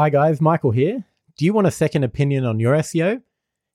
[0.00, 1.04] Hi guys, Michael here.
[1.36, 3.20] Do you want a second opinion on your SEO?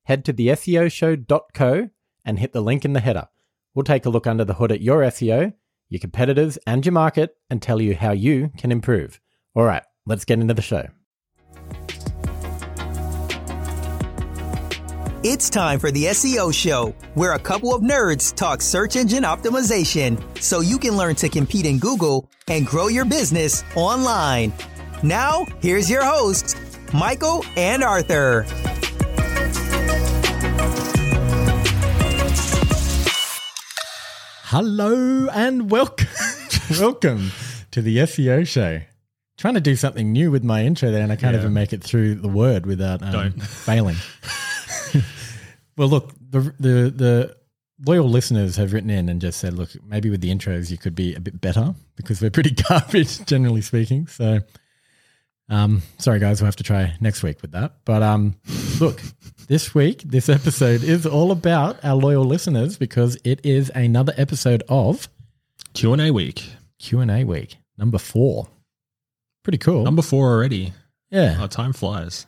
[0.05, 1.91] Head to the SEOshow.co
[2.25, 3.27] and hit the link in the header.
[3.75, 5.53] We'll take a look under the hood at your SEO,
[5.87, 9.21] your competitors, and your market and tell you how you can improve.
[9.53, 10.87] All right, let's get into the show.
[15.23, 20.19] It's time for the SEO show, where a couple of nerds talk search engine optimization
[20.41, 24.51] so you can learn to compete in Google and grow your business online.
[25.03, 26.55] Now, here's your hosts,
[26.93, 28.45] Michael and Arthur.
[34.47, 36.07] Hello and welcome.
[36.79, 37.31] welcome
[37.71, 38.81] to the SEO show.
[39.37, 41.41] Trying to do something new with my intro there, and I can't Yeah.
[41.41, 43.43] even make it through the word without um, Don't.
[43.43, 43.97] failing.
[45.77, 47.37] well, look, the, the the
[47.85, 50.95] loyal listeners have written in and just said, look, maybe with the intros you could
[50.95, 54.07] be a bit better because we're pretty garbage, generally speaking.
[54.07, 54.39] So,
[55.49, 57.73] um, sorry guys, we'll have to try next week with that.
[57.85, 58.35] But um,
[58.79, 59.01] look,
[59.47, 64.63] this week, this episode is all about our loyal listeners because it is another episode
[64.69, 65.07] of
[65.73, 66.43] Q and A week,
[66.79, 68.47] Q and A week, number four.
[69.43, 69.83] Pretty cool.
[69.83, 70.73] number four already.
[71.11, 72.25] yeah, Oh, time flies.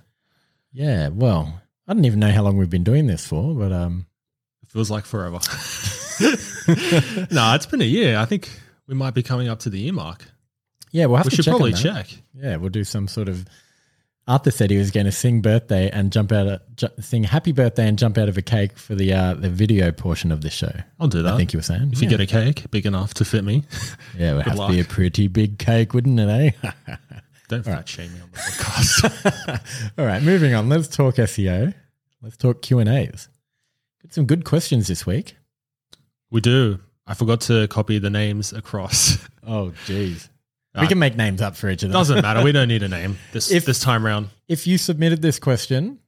[0.72, 1.08] yeah.
[1.10, 4.06] Well, I don't even know how long we've been doing this for, but um,
[4.62, 5.40] It feels like forever.
[7.32, 8.18] no, it's been a year.
[8.18, 8.50] I think
[8.88, 10.26] we might be coming up to the year mark.
[10.92, 12.08] Yeah, we'll have we to should check probably check.
[12.34, 13.46] Yeah, we'll do some sort of.
[14.28, 17.54] Arthur said he was going to sing birthday and jump out, of, ju- sing happy
[17.54, 20.50] birthday and jump out of a cake for the uh, the video portion of the
[20.50, 20.72] show.
[21.00, 21.34] I'll do that.
[21.34, 21.92] I think you were saying.
[21.94, 22.10] if yeah.
[22.10, 23.64] you get a cake big enough to fit me,
[24.18, 26.28] yeah, it would have to be a pretty big cake, wouldn't it?
[26.28, 26.72] Eh?
[27.48, 29.92] don't fat shame me on the podcast.
[29.98, 30.68] All right, moving on.
[30.68, 31.74] Let's talk SEO.
[32.22, 33.30] Let's talk Q and A's.
[34.04, 35.38] Got some good questions this week.
[36.30, 36.80] we do.
[37.10, 39.18] I forgot to copy the names across.
[39.48, 40.30] Oh, geez.
[40.78, 42.00] Uh, we can make names up for each of them.
[42.00, 42.44] Doesn't matter.
[42.44, 44.30] We don't need a name this If- this time round.
[44.48, 46.00] If you submitted this question,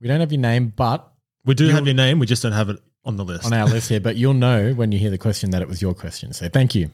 [0.00, 1.10] we don't have your name, but
[1.44, 2.18] We do have your name.
[2.18, 3.46] We just don't have it on the list.
[3.46, 4.00] on our list here.
[4.00, 6.32] But you'll know when you hear the question that it was your question.
[6.32, 6.90] So thank you,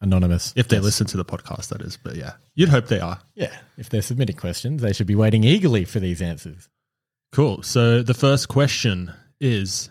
[0.00, 0.52] anonymous.
[0.56, 1.96] if they listen to the podcast, that is.
[1.96, 3.20] But yeah, you'd hope they are.
[3.34, 6.68] yeah, if they're submitting questions, they should be waiting eagerly for these answers.
[7.32, 7.62] Cool.
[7.62, 9.90] So the first question is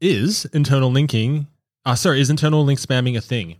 [0.00, 1.46] Is internal linking,
[1.84, 3.56] uh, sorry, is internal link spamming a thing?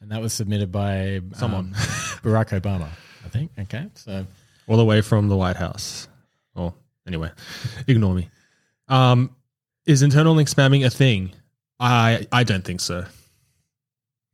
[0.00, 1.72] And that was submitted by um, Someone.
[2.22, 2.88] Barack Obama,
[3.24, 3.50] I think.
[3.58, 4.26] Okay, so
[4.68, 6.08] All the way from the White House.
[6.54, 6.74] Oh,
[7.06, 7.30] anyway,
[7.86, 8.28] ignore me.
[8.88, 9.34] Um,
[9.86, 11.32] is internal link spamming a thing?
[11.80, 13.04] I I don't think so.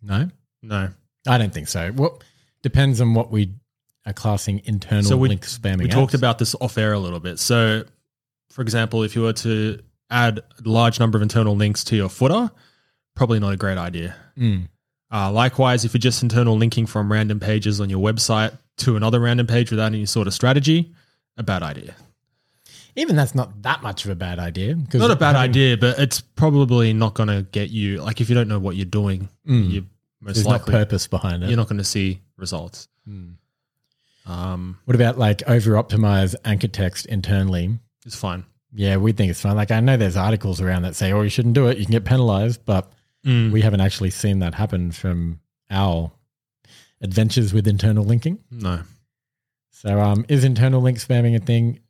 [0.02, 0.30] no,
[0.62, 0.90] No.
[1.26, 1.90] I don't think so.
[1.94, 2.20] Well,
[2.62, 3.54] depends on what we
[4.06, 5.82] are classing internal So we- link spamming.
[5.84, 7.38] We talked about this off air a little bit.
[7.38, 7.84] So,
[8.50, 12.10] for example, if you were to add a large number of internal links to your
[12.10, 12.50] footer,
[13.16, 14.14] probably not a great idea.
[14.36, 14.68] Mm.
[15.14, 19.20] Uh, likewise, if you're just internal linking from random pages on your website to another
[19.20, 20.92] random page without any sort of strategy,
[21.36, 21.94] a bad idea.
[22.96, 24.74] Even that's not that much of a bad idea.
[24.92, 28.02] Not a bad having- idea, but it's probably not going to get you.
[28.02, 29.70] Like if you don't know what you're doing, Mm.
[29.70, 29.86] you
[30.20, 31.48] most There's not likely purpose behind it.
[31.48, 32.88] you're not going to see results.
[33.08, 33.34] Mm.
[34.26, 37.78] Um, What about like over optimize anchor text internally?
[38.06, 38.44] it's fine.
[38.74, 39.54] Yeah, we think it's fine.
[39.54, 41.78] Like I know there's articles around that say, "Oh, you shouldn't do it.
[41.78, 42.90] You can get penalized," but
[43.24, 43.50] Mm.
[43.52, 45.40] we haven't actually seen that happen from
[45.70, 46.12] our
[47.00, 48.38] adventures with internal linking.
[48.50, 48.82] no,
[49.70, 51.80] So, um, is internal link spamming a thing?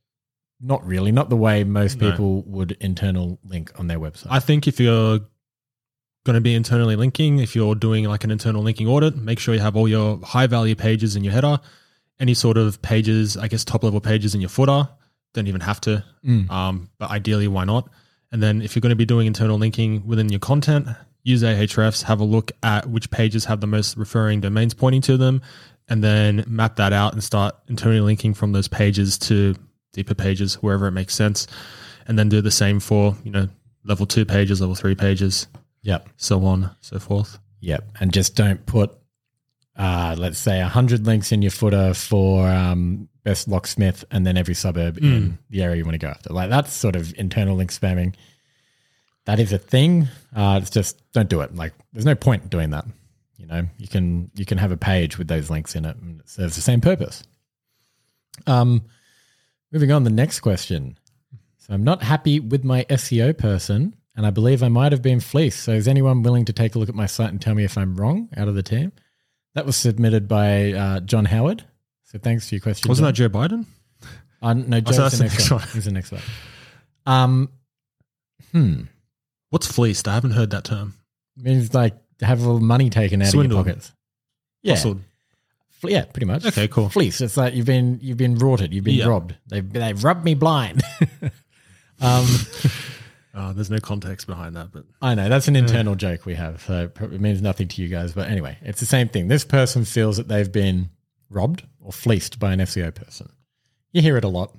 [0.61, 1.13] Not really.
[1.13, 2.11] Not the way most No.
[2.11, 4.29] people would internal link on their website.
[4.31, 5.19] I think if you're
[6.25, 9.55] going to be internally linking, if you're doing like an internal linking audit, make sure
[9.55, 11.61] you have all your high value pages in your header.
[12.19, 14.89] Any sort of pages, I guess top level pages in your footer,
[15.35, 16.03] don't even have to.
[16.25, 16.49] Mm.
[16.51, 17.91] Um, but ideally, why not?
[18.33, 20.89] And then if you're going to be doing internal linking within your content,
[21.25, 25.17] use Ahrefs, have a look at which pages have the most referring domains pointing to
[25.17, 25.43] them,
[25.89, 29.55] and then map that out and start internally linking from those pages to
[29.93, 31.47] deeper pages wherever it makes sense.
[32.07, 33.49] And then do the same for, you know,
[33.85, 35.47] level two pages, level three pages,
[35.83, 36.09] Yep.
[36.17, 37.39] so on, so forth.
[37.61, 37.85] Yep.
[38.01, 38.93] And just don't put,
[39.77, 44.55] uh, let's say, 100 links in your footer for um, best locksmith and then every
[44.55, 46.33] suburb in the area you want to go after.
[46.33, 48.15] Like that's sort of internal link spamming.
[49.27, 50.09] That is a thing.
[50.35, 51.55] Uh, it's just don't do it.
[51.55, 52.85] Like there's no point in doing that.
[53.39, 56.21] You know, you can you can have a page with those links in it and
[56.21, 57.23] it serves the same purpose.
[58.47, 58.83] Um,
[59.73, 60.99] moving on, the next question.
[61.59, 65.21] So I'm not happy with my SEO person, and I believe I might have been
[65.21, 65.61] fleeced.
[65.61, 67.79] So is anyone willing to take a look at my site and tell me if
[67.79, 68.93] I'm wrong out of the team?
[69.55, 71.65] That was submitted by uh, John Howard.
[72.05, 72.89] So thanks for your question.
[72.89, 73.29] Wasn't John.
[73.29, 73.67] that Joe Biden?
[74.43, 75.63] Uh, no, Joe's so that's the next one.
[75.73, 76.21] He's the next one.
[77.07, 77.51] Um,
[78.53, 78.83] hmm.
[79.55, 80.09] What's fleeced?
[80.09, 80.95] I haven't heard that term.
[81.37, 83.61] It Means like have money taken out Swindled.
[83.61, 83.93] of your pockets.
[84.65, 84.73] Yeah.
[84.75, 85.01] Hustled.
[85.71, 86.45] Fle- Yeah, pretty much.
[86.45, 86.89] Okay, cool.
[86.89, 87.21] Fleece.
[87.21, 88.75] It's like you've been you've been rorted.
[88.75, 89.07] You've been Yeah.
[89.07, 89.37] robbed.
[89.47, 90.83] They've they've rubbed me blind.
[92.01, 92.27] um,
[93.33, 96.61] Uh, there's no context behind that, but I know that's an internal joke we have.
[96.67, 99.29] So it probably means nothing to you guys, but anyway, it's the same thing.
[99.29, 100.91] This person feels that they've been
[101.31, 103.31] robbed or fleeced by an SEO person.
[103.93, 104.53] You hear it a lot.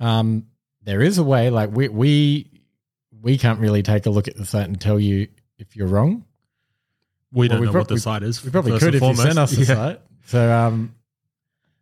[0.00, 0.48] Um,
[0.82, 2.50] there is a way, like we we
[3.24, 5.26] we can't really take a look at the site and tell you
[5.58, 6.24] if you're wrong.
[7.32, 8.44] we Well, don't we know prob- what the site is.
[8.44, 9.66] We probably could if you sent us the Yeah.
[9.74, 10.00] site.
[10.26, 10.94] So, um,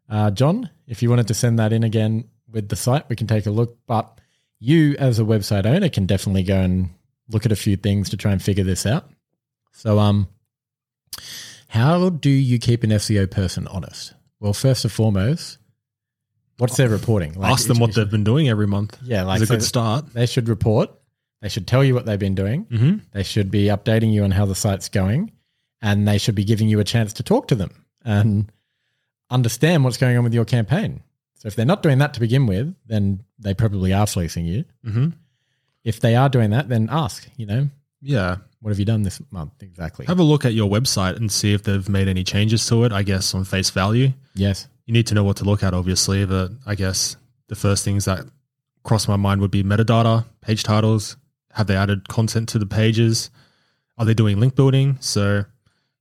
[0.08, 3.26] uh, John, if you wanted to send that in again with the site, we can
[3.26, 3.76] take a look.
[3.86, 4.18] But
[4.60, 6.90] you, as a website owner, can definitely go and
[7.28, 9.10] look at a few things to try and figure this out.
[9.72, 10.28] So, um,
[11.68, 14.14] how do you keep an SEO person honest?
[14.40, 15.58] Well, first and foremost,
[16.58, 17.34] what's their reporting?
[17.34, 18.98] Like, Ask them what they've been doing every month.
[19.02, 20.12] Yeah, like is a so good start.
[20.12, 20.90] They should report.
[21.42, 22.64] They should tell you what they've been doing.
[22.66, 22.96] Mm-hmm.
[23.12, 25.30] They should be updating you on how the site's going,
[25.82, 28.50] and they should be giving you a chance to talk to them and
[29.30, 31.02] understand what's going on with your campaign.
[31.34, 34.64] So if they're not doing that to begin with, then they probably are fleecing you.
[34.86, 35.08] Mm-hmm.
[35.84, 37.68] If they are doing that, then ask, you know,
[38.00, 38.36] Yeah.
[38.60, 40.06] what have you done this month exactly?
[40.06, 42.92] Have a look at your website and see if they've made any changes to it,
[42.92, 44.12] I guess, on face value.
[44.34, 44.68] yes.
[44.86, 47.16] You need to know what to look at, obviously, but I guess
[47.46, 48.26] the first things that
[48.82, 51.16] cross my mind would be metadata, page titles.
[51.52, 53.30] Have they added content to the pages?
[53.98, 54.96] Are they doing link building?
[55.00, 55.44] So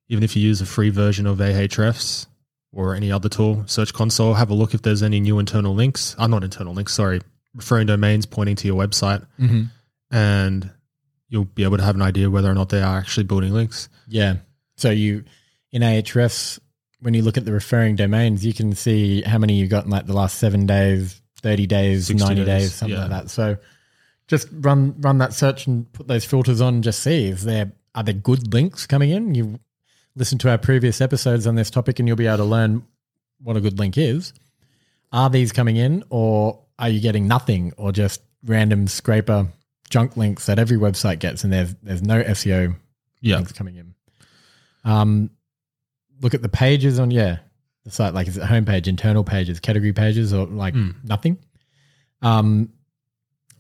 [0.08, 2.28] even if you use a free version of Ahrefs
[2.72, 6.16] or any other tool, Search Console, have a look if there's any new internal links.
[6.18, 7.22] Uh, not internal links, sorry,
[7.54, 9.26] referring domains pointing to your website.
[9.40, 9.64] Mm-hmm.
[10.12, 10.72] And
[11.30, 13.90] you'll be able to have an idea whether or not they are actually building links.
[14.08, 14.36] Yeah.
[14.78, 15.24] So you
[15.72, 16.60] in Ahrefs,
[17.00, 19.92] when you look at the referring domains, you can see how many you've got in
[19.92, 23.02] like the last seven days, thirty days, ninety days, days, something yeah.
[23.04, 23.30] like that.
[23.30, 23.58] So
[24.28, 26.76] just run run that search and put those filters on.
[26.76, 29.36] And just see is there are there good links coming in.
[29.36, 29.60] You
[30.16, 32.84] listen to our previous episodes on this topic, and you'll be able to learn
[33.42, 34.34] what a good link is.
[35.12, 39.48] Are these coming in, or are you getting nothing, or just random scraper
[39.90, 42.76] junk links that every website gets, and there's there's no SEO
[43.20, 43.36] Yeah.
[43.38, 43.94] links coming in.
[44.84, 45.32] Um,
[46.22, 47.40] look at the pages on yeah
[47.84, 50.96] the site, like is it homepage, internal pages, category pages, or like Mm.
[51.04, 51.38] nothing.
[52.22, 52.70] Um,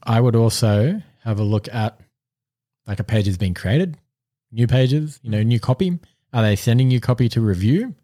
[0.03, 1.99] I would also have a look at
[2.87, 3.97] like a page has been created,
[4.51, 5.99] new pages, you know, new copy.
[6.33, 7.95] Are they sending you copy to review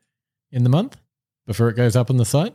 [0.52, 0.98] in the month
[1.46, 2.54] before it goes up on the site?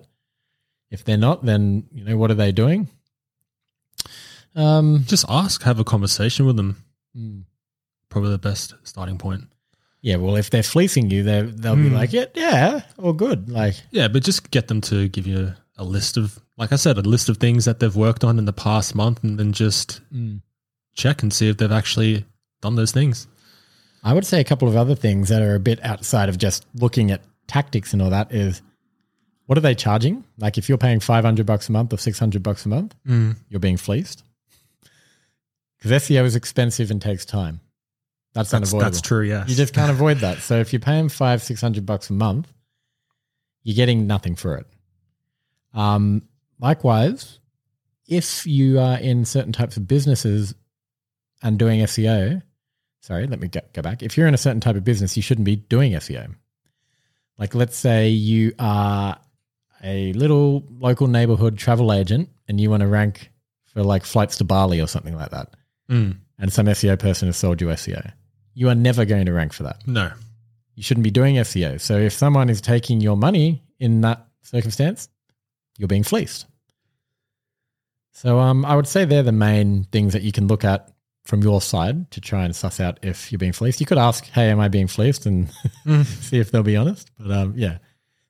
[0.91, 2.89] If they're not, then you know what are they doing?
[4.55, 6.85] Um, Just ask, have a conversation with them.
[7.15, 7.41] hmm.
[8.11, 9.45] Probably the best starting point.
[10.03, 11.95] Yeah, well, if they're fleecing you, they they'll be Hmm.
[11.95, 13.49] like, yeah, yeah, all good.
[13.49, 16.97] Like, Yeah, but just get them to give you a list of, like I said,
[16.97, 20.01] a list of things that they've worked on in the past month and then just
[20.13, 20.41] mm.
[20.95, 22.25] check and see if they've actually
[22.63, 23.27] done those things.
[24.03, 26.67] I would say a couple of other things that are a bit outside of just
[26.75, 28.63] looking at tactics and all that is,
[29.47, 30.25] what are they charging?
[30.39, 32.95] Like, if you're paying five hundred bucks a month or six hundred bucks a month,
[33.07, 33.37] mm.
[33.49, 34.25] you're being fleeced
[35.77, 37.61] because SEO is expensive and takes time.
[38.35, 38.91] That's, That's, unavoidable.
[38.91, 39.49] that's true, yes.
[39.49, 40.39] You just can't avoid that.
[40.39, 42.51] So if you're paying five, six hundred bucks a month,
[43.63, 44.67] you're getting nothing for it.
[45.75, 46.23] Um,
[46.61, 47.39] likewise,
[48.09, 50.55] if you are in certain types of businesses
[51.43, 52.43] and doing SEO,
[53.01, 54.03] sorry, let me go, go back.
[54.03, 56.35] If you're in a certain type of business, you shouldn't be doing SEO.
[57.39, 59.19] Like, let's say you are
[59.83, 63.31] a little local neighborhood travel agent and you want to rank
[63.65, 65.55] for like flights to Bali or something like that,
[65.91, 66.19] Mm.
[66.39, 68.13] and some SEO person has sold you SEO.
[68.55, 70.13] You are never going to rank for that No.
[70.75, 71.81] you shouldn't be doing SEO.
[71.81, 75.09] So if someone is taking your money in that circumstance,
[75.83, 76.47] you're being fleeced.
[78.13, 80.93] So um, I would say they're the main things that you can look at
[81.25, 83.81] from your side to try and suss out if you're being fleeced.
[83.81, 85.51] You could ask, "Hey, am I being fleeced?" and
[86.07, 87.11] see if they'll be honest.
[87.19, 87.79] But um, yeah,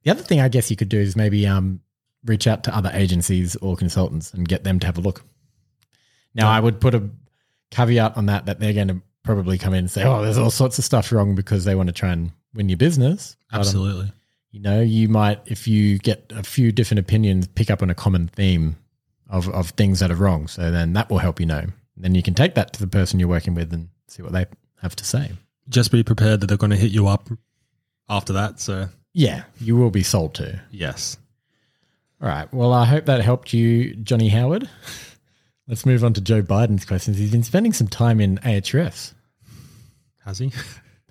[0.03, 1.81] the other thing I guess you could do is maybe um,
[2.25, 5.23] reach out to other agencies or consultants and get them to have a look.
[6.35, 7.11] Now, I would put a
[7.71, 10.51] caveat on that that they're going to probably come in and say, "Oh, there's all
[10.51, 13.37] sorts of stuff wrong" because they want to try and win your business.
[13.51, 14.13] But, um, Absolutely.
[14.53, 17.95] You know, you might, if you get a few different opinions, pick up on a
[17.95, 18.77] common theme
[19.29, 20.47] of, of things that are wrong.
[20.47, 21.65] So then that will help you know.
[21.97, 24.47] Then you can take that to the person you're working with and see what they
[24.83, 25.33] have to say.
[25.69, 27.29] Just be prepared that they're going to hit you up
[28.09, 28.61] after that.
[28.61, 30.61] So, Yeah, you will be sold to.
[30.71, 31.17] yes.
[32.21, 32.53] All right.
[32.55, 34.69] Well, I hope that helped you, Johnny Howard.
[35.67, 37.17] Let's move on to Joe Biden's questions.
[37.19, 39.15] He's been spending some time in Ahrefs,
[40.25, 40.53] Has he?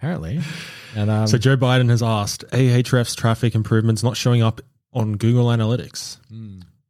[0.01, 0.41] apparently.
[0.93, 4.59] And um, so, Joe Biden has asked Ahrefs traffic improvements not showing up
[4.91, 6.17] on Google Analytics.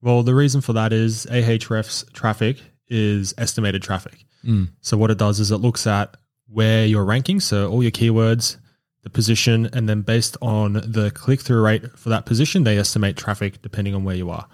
[0.01, 4.25] Well, the reason for that is Ahrefs traffic is estimated traffic.
[4.43, 4.69] Mm.
[4.81, 8.57] So, what it does is it looks at where you're ranking, so all your keywords,
[9.03, 13.17] the position, and then based on the click through rate for that position, they estimate
[13.17, 14.47] traffic depending on where you are.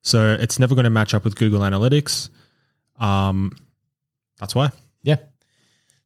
[0.00, 2.30] So it's never going to match up with Google Analytics.
[2.98, 3.58] Um,
[4.40, 4.70] that's why.
[5.02, 5.16] Yeah.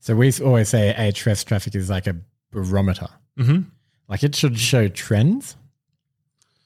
[0.01, 2.17] So we always say Ahrefs traffic is like a
[2.51, 3.07] barometer.
[3.39, 3.69] Mm-hmm.
[4.09, 5.57] Like it should show trends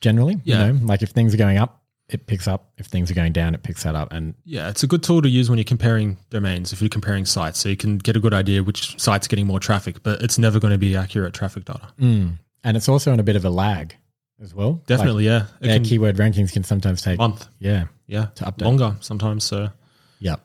[0.00, 0.41] generally.
[0.45, 0.67] Yeah.
[0.67, 2.71] You know, like if things are going up, it picks up.
[2.79, 4.12] If things are going down, it picks that up.
[4.12, 7.25] And Yeah, it's a good tool to use when you're comparing domains, if you're comparing
[7.25, 7.59] sites.
[7.59, 10.61] So you can get a good idea which site's getting more traffic, but it's never
[10.61, 11.88] going to be accurate traffic data.
[11.99, 12.38] and
[12.76, 13.97] it's also on a bit of a lag
[14.43, 14.83] as well.
[14.87, 15.38] Definitely, yeah.
[15.38, 17.47] Like, It their can keyword rankings can sometimes take month.
[17.59, 17.87] yeah.
[18.07, 18.26] Yeah.
[18.37, 18.62] To update.
[18.64, 19.45] Longer sometimes.
[19.45, 19.71] So
[20.19, 20.37] yeah.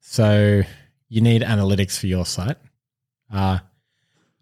[0.00, 0.62] So
[1.10, 2.56] you need analytics for your site.
[3.30, 3.58] Uh,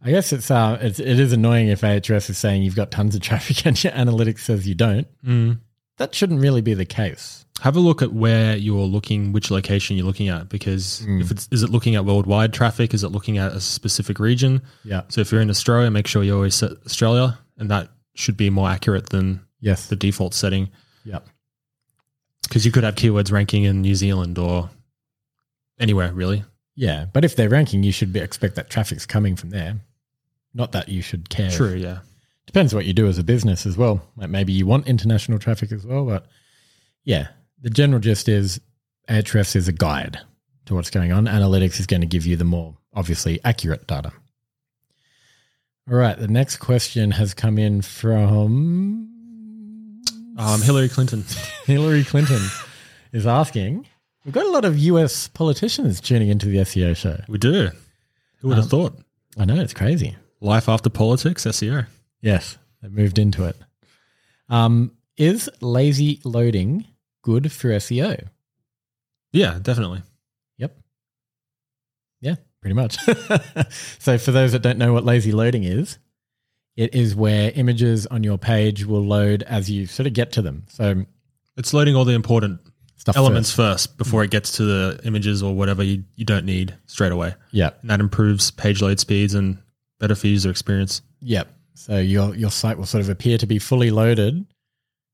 [0.01, 3.17] I guess it's uh, it's, it is annoying if Ahrefs is saying you've got tons
[3.17, 5.09] of traffic and your analytics says you don't.
[5.25, 5.59] mm.
[5.97, 7.45] That shouldn't really be the case.
[7.63, 11.49] have a look at where you're looking, which location you're looking at, because if it's
[11.51, 12.95] is it looking at worldwide traffic?
[12.95, 14.63] Is it looking at a specific region?
[14.85, 15.03] Yeah.
[15.09, 18.49] So if you're in Australia, make sure you always set Australia, and that should be
[18.51, 19.87] more accurate than Yes.
[19.89, 20.69] the default setting.
[21.05, 21.27] Yep.
[22.45, 24.71] Because you could have keywords ranking in New Zealand or
[25.81, 26.45] anywhere really.
[26.81, 29.81] Yeah, but if they're ranking, you should be, expect that traffic's coming from there.
[30.55, 31.51] Not that you should care.
[31.51, 31.99] True, yeah.
[32.47, 34.01] Depends what you do as a business as well.
[34.17, 36.27] Like maybe you want international traffic as well, but
[37.03, 37.29] yeah,
[37.61, 38.61] the general gist is
[39.09, 40.21] Ahrefs is a guide
[40.67, 41.25] to what's going on.
[41.25, 44.13] Analytics is going to give you the more obviously accurate data.
[45.91, 49.09] All right, the next question has come in from
[50.39, 51.25] Um, Hillary Clinton.
[51.65, 52.43] Hillary Clinton
[53.13, 53.89] is asking.
[54.29, 57.19] We've got a lot of US politicians tuning into the SEO show.
[57.29, 57.71] We do.
[58.41, 58.99] Who would have Um, thought?
[59.39, 60.17] I know it's crazy.
[60.43, 61.87] Life after politics, SEO.
[62.21, 63.57] Yes, they moved into it.
[64.51, 66.85] Um, is lazy loading
[67.23, 68.29] good for SEO?
[69.33, 70.03] Yeah, definitely.
[70.59, 70.77] Yep.
[72.21, 72.99] Yeah, pretty much.
[73.99, 75.97] so, for those that don't know what lazy loading is,
[76.77, 80.43] it is where images on your page will load as you sort of get to
[80.43, 80.65] them.
[80.69, 81.07] So,
[81.57, 82.61] It's loading all the important
[82.99, 83.89] stuff elements first.
[83.89, 87.35] first before it gets to the images or whatever you, you don't need straight away.
[87.51, 87.71] Yeah.
[87.81, 89.59] And that improves page load speeds and
[89.99, 91.01] better for user experience.
[91.21, 91.49] Yep.
[91.75, 94.45] So your your site will sort of appear to be fully loaded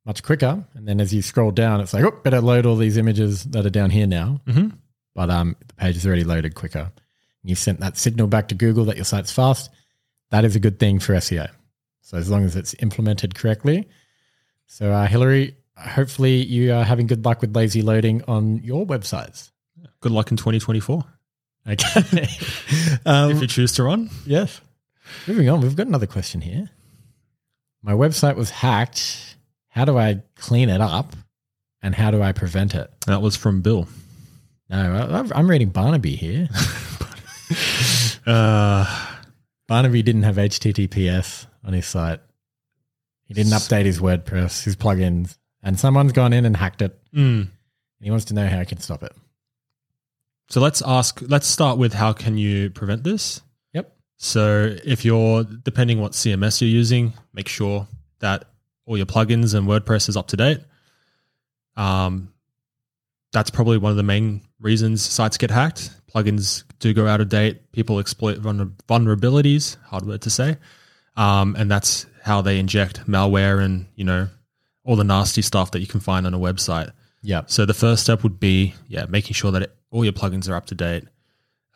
[0.06, 2.96] much quicker, and then as you scroll down, it's like, oh, better load all these
[2.96, 4.40] images that are down here now.
[4.46, 4.68] Mm-hmm.
[5.14, 6.92] But um, the page is already loaded quicker.
[7.42, 9.70] You've sent that signal back to Google that your site's fast.
[10.30, 11.48] That is a good thing for SEO.
[12.00, 13.88] So as long as it's implemented correctly.
[14.66, 19.50] So uh, Hillary, hopefully you are having good luck with lazy loading on your websites.
[20.00, 21.04] Good luck in 2024
[21.66, 22.28] Okay.
[23.06, 24.10] um, if you choose to run.
[24.26, 24.60] Yes.
[25.26, 26.68] Moving on, we've got another question here.
[27.82, 29.36] My website was hacked.
[29.68, 31.14] How do I clean it up?
[31.82, 32.90] And how do I prevent it?
[33.06, 33.88] That was from Bill.
[34.70, 36.48] No, I'm reading Barnaby here.
[38.26, 38.86] Uh,
[39.68, 42.20] Barnaby didn't have HTTPS on his site.
[43.26, 46.96] He didn't update his WordPress, his plugins, and someone's gone in and hacked it.
[47.12, 47.40] mm.
[47.40, 47.50] And
[48.00, 49.12] he wants to know how he can stop it.
[50.50, 51.20] So let's ask.
[51.22, 53.40] Let's start with how can you prevent this?
[53.72, 53.96] Yep.
[54.18, 57.88] So if you're depending what CMS you're using, make sure
[58.20, 58.44] that
[58.86, 60.60] all your plugins and WordPress is up to date.
[61.76, 62.32] Um,
[63.32, 65.90] that's probably one of the main reasons sites get hacked.
[66.14, 67.72] Plugins do go out of date.
[67.72, 69.76] People exploit vulner- vulnerabilities.
[69.84, 70.58] Hard word to say.
[71.16, 74.28] Um, and that's how they inject malware and you know
[74.84, 76.90] all the nasty stuff that you can find on a website.
[77.22, 77.42] Yeah.
[77.46, 80.54] So the first step would be, yeah, making sure that it, all your plugins are
[80.54, 81.04] up to date.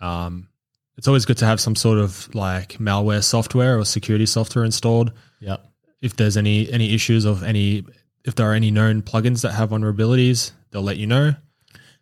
[0.00, 0.48] Um,
[0.96, 5.12] it's always good to have some sort of like malware software or security software installed.
[5.40, 5.56] Yeah.
[6.02, 7.84] If there's any any issues of any,
[8.24, 11.34] if there are any known plugins that have vulnerabilities, they'll let you know.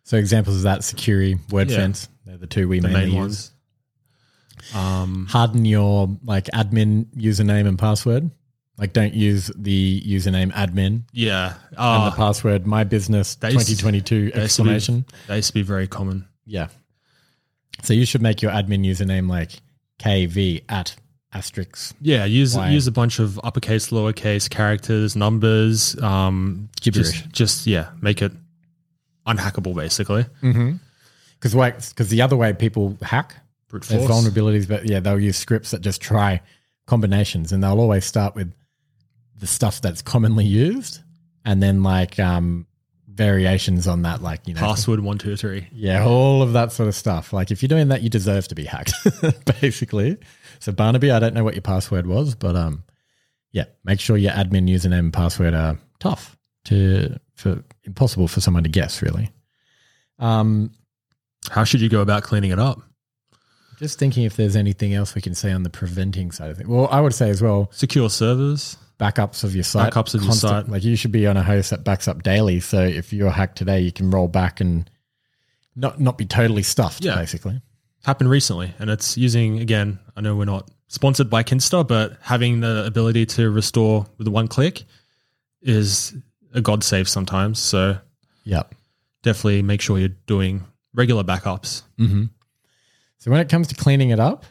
[0.03, 2.31] So examples of that, Security, WordFence, Yeah.
[2.31, 3.15] they're the two we The mainly main use.
[3.15, 3.51] ones.
[4.75, 8.31] Um, harden your like admin username and password.
[8.77, 14.31] Like don't use the username admin yeah, and the password my business that used- 2022
[14.31, 15.05] that used to be- exclamation.
[15.27, 16.27] that used to be very common.
[16.45, 16.67] Yeah.
[17.83, 19.51] So you should make your admin username like
[19.99, 20.95] kv at
[21.33, 22.69] asterisk Yeah, use Why?
[22.69, 27.11] use a bunch of uppercase, lowercase characters, numbers, um, Gibberish.
[27.23, 28.31] Just, just yeah, make it
[29.27, 30.25] unhackable basically.
[31.39, 31.53] because
[31.89, 33.35] because the other way people hack
[33.69, 34.25] Brute there's force.
[34.25, 36.41] vulnerabilities, but yeah, they'll use scripts that just try
[36.85, 38.53] combinations, and they'll always start with
[39.37, 40.99] the stuff that's commonly used,
[41.45, 42.65] and then like um
[43.07, 45.67] variations on that, like you know Password one two three.
[45.71, 47.33] Yeah, all of that sort of stuff.
[47.33, 48.93] Like if you're doing that, you deserve to be hacked,
[49.61, 50.17] basically.
[50.59, 52.83] So Barnaby, I don't know what your password was, but um,
[53.51, 58.63] yeah, make sure your admin username and password are tough to for impossible for someone
[58.63, 59.29] to guess, really.
[60.19, 60.71] Um,
[61.49, 62.81] How should you go about cleaning it up?
[63.77, 66.67] Just thinking if there's anything else we can say on the preventing side of things.
[66.67, 68.77] Well, I would say as well, Secure servers.
[68.99, 69.93] Backups of your site.
[69.93, 70.67] Backups of your site.
[70.69, 72.59] Like you should be on a host that backs up daily.
[72.59, 74.89] So if you're hacked today, you can roll back and
[75.75, 77.15] not not be totally stuffed, Yeah.
[77.15, 77.61] basically.
[78.05, 79.99] happened recently, and it's using again.
[80.15, 84.47] I know we're not sponsored by Kinsta, but having the ability to restore with one
[84.47, 84.85] click
[85.61, 86.15] is
[86.53, 87.59] a god save sometimes.
[87.59, 87.99] So
[88.45, 88.73] Yep.
[89.23, 90.63] definitely make sure you're doing
[90.93, 91.83] regular backups.
[91.99, 92.25] Mm-hmm.
[93.17, 94.45] So when it comes to cleaning it up,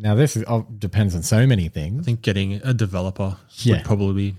[0.00, 1.92] now this is, oh, depends on so many things.
[1.92, 2.04] I things.
[2.06, 3.76] think getting a developer Yeah.
[3.76, 4.36] would probably be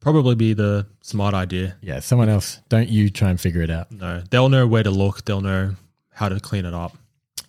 [0.00, 1.76] probably be the smart idea.
[1.82, 2.60] Yeah, someone else.
[2.68, 3.90] Don't you try and figure it out.
[3.90, 5.24] No, they'll know where to look.
[5.24, 5.74] They'll know
[6.12, 6.96] how to clean it up.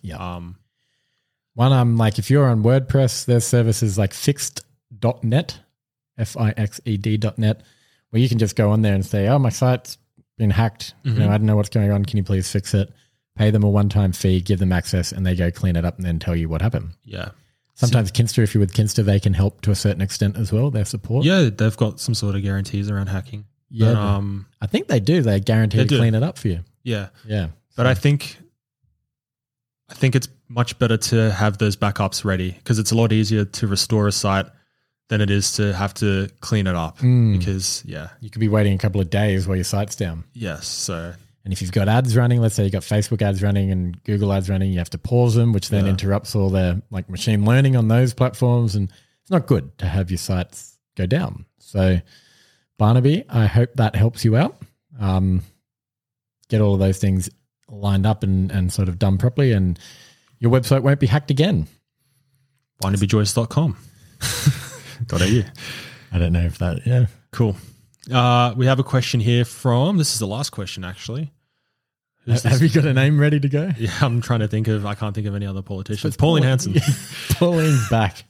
[0.02, 0.16] Yeah.
[0.16, 0.56] Um,
[1.54, 5.58] One, um, like if you're on WordPress, there's services like fixed.net,
[6.18, 7.62] F I X E D.net,
[8.10, 9.98] where you can just go on there and say, oh, my site's
[10.38, 10.94] been hacked.
[11.04, 11.30] You know, Mhm.
[11.30, 12.04] I don't know what's going on.
[12.04, 12.90] Can you please fix it?
[13.36, 15.96] Pay them a one time fee, give them access, and they go clean it up
[15.98, 16.90] and then tell you what happened.
[17.04, 17.30] yeah,
[17.80, 20.70] Sometimes Kinsta, if you're with Kinsta, they can help to a certain extent as well,
[20.70, 21.24] their support.
[21.24, 23.44] yeah, they've got some sort of guarantees around hacking.
[23.70, 23.92] Yeah.
[23.94, 25.22] But, um, I think they do.
[25.22, 25.98] They guarantee They to do.
[25.98, 26.60] clean it up for you.
[26.82, 27.08] yeah.
[27.26, 27.48] Yeah.
[27.76, 28.36] But I think
[29.88, 33.44] I think it's much better to have those backups ready because it's a lot easier
[33.44, 34.46] to restore a site
[35.08, 36.98] than it is to have to clean it up.
[36.98, 37.38] Mm.
[37.38, 40.24] Because yeah, You could be waiting a couple of days while your site's down.
[40.34, 40.66] yes.
[40.66, 44.02] So And if you've got ads running, let's say you've got Facebook ads running and
[44.04, 45.92] Google ads running, you have to pause them, which then Yeah.
[45.92, 48.74] interrupts all their like machine learning on those platforms.
[48.74, 48.90] And
[49.22, 51.46] it's not good to have your sites go down.
[51.58, 52.00] So,
[52.78, 54.60] Barnaby, I hope that helps you out.
[54.98, 55.42] Um,
[56.48, 57.30] get all of those things
[57.68, 59.78] lined up and, and sort of done properly, and
[60.40, 61.68] your website won't be hacked again.
[62.82, 63.76] BarnabyJoyce.com.
[65.06, 65.42] Dot au.
[66.12, 67.06] I don't know if that, yeah.
[67.30, 67.56] Cool.
[68.10, 71.32] Uh, we have a question here from this is the last question actually.
[72.26, 72.74] Who's Have this?
[72.74, 73.70] you got a name ready to go?
[73.78, 74.84] Yeah, I'm trying to think of.
[74.84, 76.16] I can't think of any other politicians.
[76.16, 76.74] Pauline Pauline- Hanson.
[77.36, 78.24] Pauline's back.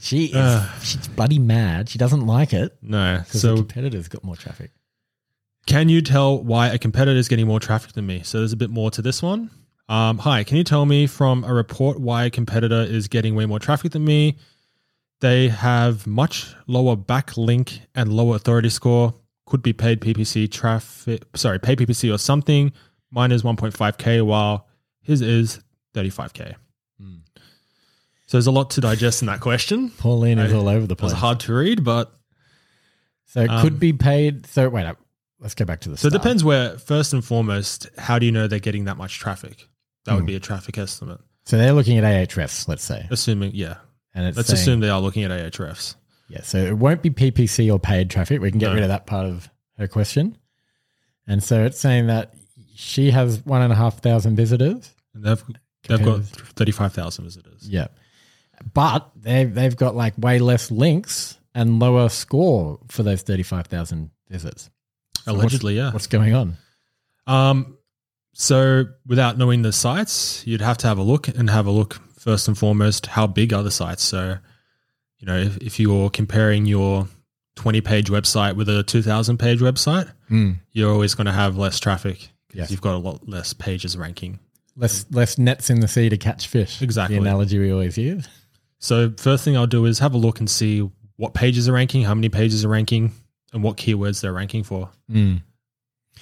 [0.00, 0.68] She is Uh.
[0.80, 1.88] she's bloody mad.
[1.88, 3.22] She doesn't like it No.
[3.28, 4.72] So, competitors got more traffic.
[5.66, 8.22] can you tell why a competitor is getting more traffic than me?
[8.24, 9.50] So, there's a bit more to this one.
[9.88, 13.46] Um, hi, can you tell me from a report why a competitor is getting way
[13.46, 14.36] more traffic than me?
[15.20, 19.14] They have much lower backlink and lower authority score.
[19.46, 21.22] Could be paid PPC traffic.
[21.34, 22.72] Sorry, paid PPC or something.
[23.10, 24.68] Mine is 1.5k, while
[25.00, 25.60] his is
[25.94, 26.54] 35k.
[27.00, 27.14] Hmm.
[28.26, 29.88] So there's a lot to digest in that question.
[29.90, 31.12] Pauline is all over the place.
[31.12, 32.12] hard to read, but
[33.24, 34.46] So it Um, could be paid.
[34.46, 34.98] So wait up.
[35.40, 36.78] Let's go back to the so it depends where.
[36.78, 39.68] First and foremost, how do you know they're getting that much traffic?
[40.04, 40.26] That would Hmm.
[40.26, 41.20] be a traffic estimate.
[41.44, 43.76] So they're looking at Ahrefs, let's say, Assuming, yeah.
[44.18, 45.94] And it's Let's saying, assume they are looking at Ahrefs.
[46.28, 46.42] yeah.
[46.42, 48.40] So it won't be PPC or paid traffic.
[48.40, 48.74] We can get No.
[48.74, 50.36] rid of that part of her question.
[51.26, 52.34] And so it's saying that
[52.74, 54.90] she has one and a half thousand visitors.
[55.14, 55.44] And they've
[55.88, 57.68] they've got thirty five thousand visitors.
[57.68, 57.88] Yeah,
[58.74, 63.66] but they've they've got like way less links and lower score for those thirty five
[63.68, 64.70] thousand visits.
[65.24, 65.92] So what's- Allegedly, yeah.
[65.92, 66.56] What's going on?
[67.26, 67.76] Um,
[68.34, 72.00] so without knowing the sites, you'd have to have a look and have a look
[72.18, 73.06] first and foremost.
[73.06, 74.02] How big are the sites?
[74.04, 74.38] So,
[75.18, 77.08] you know, if, if you're comparing your
[77.56, 80.10] 20 page website with a 2000 page website,
[80.72, 82.70] you're always going to have less traffic because Yes.
[82.70, 84.38] you've got a lot less pages ranking.
[84.76, 86.80] Less less nets in the sea to catch fish.
[86.82, 87.16] Exactly.
[87.16, 88.28] the analogy we always use.
[88.78, 92.02] So, first thing I'll do is have a look and see what pages are ranking,
[92.04, 93.10] how many pages are ranking,
[93.52, 94.88] and what keywords they're ranking for.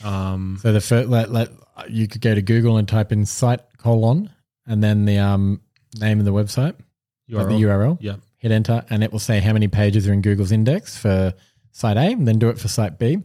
[0.05, 1.51] Um, So the first, let, let
[1.89, 4.31] you could go to Google and type in site colon
[4.67, 5.61] and then the um,
[5.99, 6.75] name of the website,
[7.29, 7.99] like the URL.
[8.01, 8.17] Yeah.
[8.39, 11.33] Hit enter, and it will say how many pages are in Google's index for
[11.73, 13.19] site A, and then do it for site B.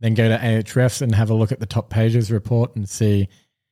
[0.00, 3.28] Then go to Ahrefs and have a look at the top pages report and see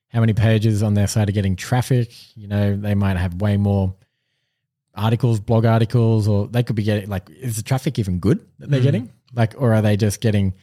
[0.08, 2.10] how many pages on their site are getting traffic.
[2.36, 3.94] You know, they might have way more
[4.94, 8.70] articles, blog articles, or they could be getting like, is the traffic even good that
[8.70, 8.84] they're Mhm.
[8.84, 9.10] getting?
[9.34, 10.54] Like, or are they just getting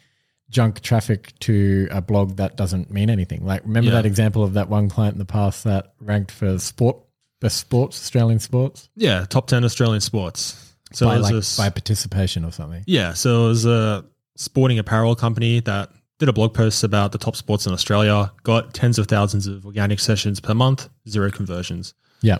[0.50, 3.46] junk traffic to a blog that doesn't mean anything?
[3.46, 3.96] Like, remember Yeah.
[3.98, 6.98] that example of that one client in the past that ranked for sport,
[7.42, 9.26] best sports, Australian sports, Yeah.
[9.26, 10.74] Top 10 Australian sports.
[10.94, 12.84] So, by was like a by participation or something.
[12.88, 14.06] Yeah, so it was a
[14.38, 18.74] sporting apparel company that did a blog post about the top sports in Australia, got
[18.74, 21.94] tens of thousands of organic sessions per month, zero conversions.
[22.22, 22.40] Yeah.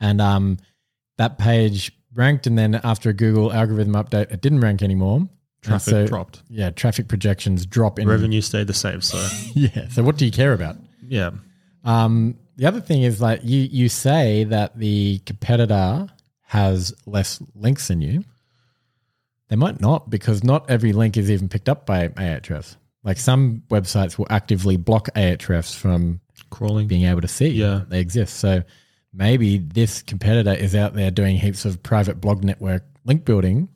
[0.00, 0.58] And um,
[1.18, 5.28] that page ranked, and then after a Google algorithm update, it didn't rank anymore.
[5.62, 6.42] Traffic so- dropped.
[6.50, 9.00] Yeah, traffic projections drop in Revenue stayed the same.
[9.00, 9.16] So,
[9.54, 9.88] Yeah.
[9.88, 10.76] So what do you care about?
[11.06, 11.30] yeah.
[11.84, 16.08] Um, the other thing is like you you say that the competitor
[16.42, 18.24] has less links than you.
[19.48, 22.76] They might not because not every link is even picked up by Ahrefs.
[23.04, 26.86] Like some websites will actively block Ahrefs from Crawling.
[26.86, 27.82] being able to see Yeah.
[27.88, 28.36] they exist.
[28.38, 28.62] So
[29.12, 33.68] maybe this competitor is out there doing heaps of private blog network link building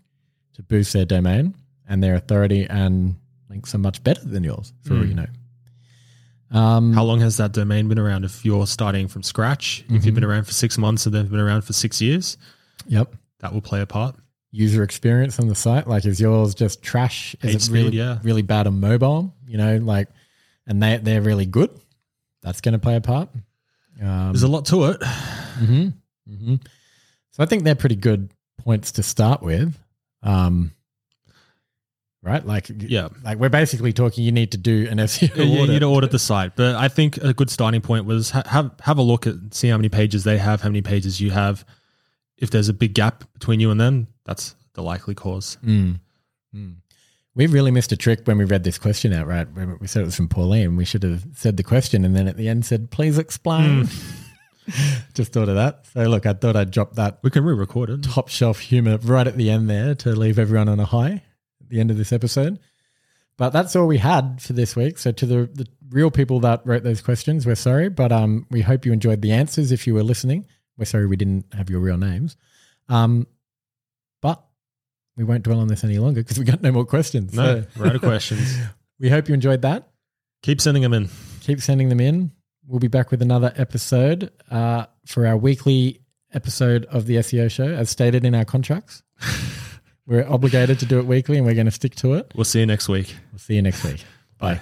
[0.54, 1.54] to boost their domain
[1.88, 3.16] and their authority, and
[3.48, 5.26] links are much better than yours, for all you know.
[6.50, 8.24] Um, How long has that domain been around?
[8.24, 11.40] If you're starting from scratch, if you've been around for six months and they've been
[11.40, 12.36] around for six years,
[12.86, 13.14] yep.
[13.40, 14.16] that will play a part.
[14.52, 17.34] User experience on the site, like is yours just trash?
[17.42, 18.18] Is it speed, really, yeah.
[18.22, 19.34] really bad on mobile?
[19.46, 20.08] You know, like,
[20.66, 21.70] and they they're really good.
[22.42, 23.28] That's going to play a part.
[24.00, 25.02] Um, There's a lot to it.
[25.02, 25.88] hmm
[26.28, 26.54] hmm
[27.32, 29.76] So I think they're pretty good points to start with.
[30.22, 30.72] Um,
[32.26, 32.44] right?
[32.44, 33.08] Like, Yeah.
[33.24, 34.24] like we're basically talking.
[34.24, 36.88] You need to do an SEO Yeah, you need to audit the site, but I
[36.88, 39.88] think a good starting point was ha- have have a look at see how many
[39.88, 41.64] pages they have, how many pages you have.
[42.36, 45.56] If there's a big gap between you and them, that's the likely cause.
[45.64, 46.00] Mm.
[46.54, 46.74] Mm.
[47.34, 49.46] We really missed a trick when we read this question out, right?
[49.80, 50.76] We said it was from Pauline.
[50.76, 53.88] We should have said the question and then at the end said, please explain.
[55.14, 55.86] Just thought of that.
[55.92, 58.02] So, look, I thought I'd drop that We can re-record it.
[58.02, 61.22] top shelf humor right at the end there to leave everyone on a high
[61.68, 62.58] the end of this episode.
[63.36, 64.96] But that's all we had for this week.
[64.98, 68.62] So to the, the real people that wrote those questions, we're sorry, but um, we
[68.62, 69.72] hope you enjoyed the answers.
[69.72, 70.46] If you were listening,
[70.78, 72.36] we're sorry we didn't have your real names.
[72.88, 73.26] Um,
[74.22, 74.42] but
[75.16, 77.34] we won't dwell on this any longer because we got no more questions.
[77.34, 78.56] No, So we're out of questions.
[78.98, 79.90] we hope you enjoyed that.
[80.42, 81.10] Keep sending them in.
[81.40, 82.32] Keep sending them in.
[82.66, 86.00] We'll be back with another episode uh, for our weekly
[86.32, 89.02] episode of the SEO show, as stated in our contracts.
[90.06, 92.32] we're obligated to do it weekly, and we're going to stick to it.
[92.34, 93.14] We'll see you next week.
[93.32, 94.04] We'll see you next week.
[94.38, 94.60] Bye.